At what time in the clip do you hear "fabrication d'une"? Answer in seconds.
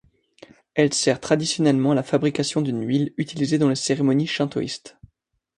2.01-2.83